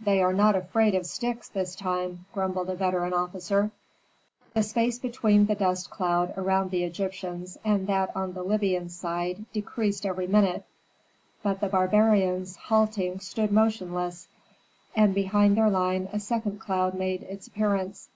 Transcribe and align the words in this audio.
"They 0.00 0.20
are 0.20 0.32
not 0.32 0.56
afraid 0.56 0.96
of 0.96 1.06
sticks 1.06 1.48
this 1.48 1.76
time," 1.76 2.24
grumbled 2.34 2.68
a 2.68 2.74
veteran 2.74 3.14
officer. 3.14 3.70
The 4.52 4.64
space 4.64 4.98
between 4.98 5.46
the 5.46 5.54
dust 5.54 5.88
cloud 5.88 6.34
around 6.36 6.72
the 6.72 6.82
Egyptians 6.82 7.56
and 7.64 7.86
that 7.86 8.10
on 8.16 8.32
the 8.32 8.42
Libyan 8.42 8.88
side 8.88 9.44
decreased 9.52 10.04
every 10.04 10.26
minute, 10.26 10.64
but 11.44 11.60
the 11.60 11.68
barbarians, 11.68 12.56
halting, 12.56 13.20
stood 13.20 13.52
motionless, 13.52 14.26
and 14.96 15.14
behind 15.14 15.56
their 15.56 15.70
line 15.70 16.08
a 16.12 16.18
second 16.18 16.58
cloud 16.58 16.94
made 16.94 17.22
its 17.22 17.46
appearance. 17.46 18.08